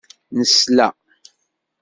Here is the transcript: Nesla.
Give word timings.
Nesla. 0.37 0.87